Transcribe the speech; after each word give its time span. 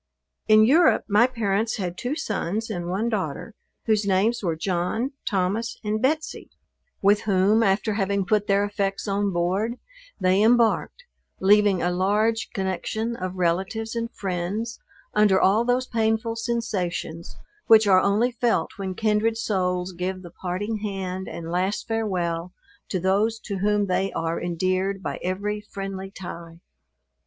In 0.47 0.65
Europe 0.65 1.03
my 1.07 1.27
parents 1.27 1.77
had 1.77 1.95
two 1.95 2.15
sons 2.15 2.71
and 2.71 2.87
one 2.89 3.07
daughter, 3.07 3.53
whose 3.85 4.03
names 4.03 4.41
were 4.41 4.55
John, 4.55 5.11
Thomas 5.29 5.77
and 5.83 6.01
Betsey; 6.01 6.49
with 7.03 7.21
whom, 7.29 7.61
after 7.61 7.93
having 7.93 8.25
put 8.25 8.47
their 8.47 8.65
effects 8.65 9.07
on 9.07 9.31
board, 9.31 9.77
they 10.19 10.41
embarked, 10.41 11.03
leaving 11.39 11.83
a 11.83 11.91
large 11.91 12.49
connexion 12.51 13.15
of 13.15 13.35
relatives 13.35 13.93
and 13.95 14.11
friends, 14.11 14.79
under 15.13 15.39
all 15.39 15.63
those 15.63 15.85
painful 15.85 16.35
sensations, 16.35 17.35
which 17.67 17.85
are 17.85 17.99
only 18.01 18.31
felt 18.31 18.71
when 18.77 18.95
kindred 18.95 19.37
souls 19.37 19.91
give 19.93 20.23
the 20.23 20.31
parting 20.31 20.77
hand 20.77 21.27
and 21.29 21.51
last 21.51 21.87
farewell 21.87 22.53
to 22.89 22.99
those 22.99 23.37
to 23.41 23.59
whom 23.59 23.85
they 23.85 24.11
are 24.13 24.41
endeared 24.41 25.03
by 25.03 25.19
every 25.21 25.61
friendly 25.61 26.09
tie. 26.09 26.59